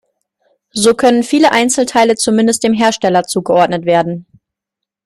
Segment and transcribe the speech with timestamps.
[0.73, 4.25] So können viele Einzelteile zumindest dem Hersteller zugeordnet werden.